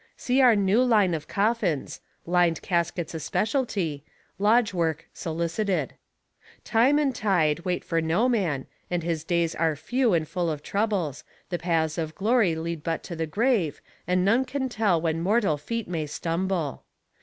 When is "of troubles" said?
10.49-11.23